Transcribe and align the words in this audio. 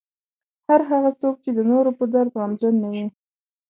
هر 0.67 0.81
هغه 0.89 1.11
څوک 1.21 1.35
چې 1.43 1.49
د 1.57 1.59
نورو 1.71 1.91
په 1.99 2.05
درد 2.13 2.31
غمجن 2.39 2.73
نه 2.83 2.87
وي. 2.93 3.05